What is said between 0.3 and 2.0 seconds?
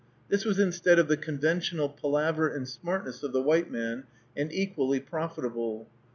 was instead of the conventional